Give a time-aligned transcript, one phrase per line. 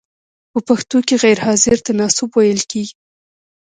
[0.51, 2.95] په پښتو کې غیر حاضر ته ناسوب ویل کیږی.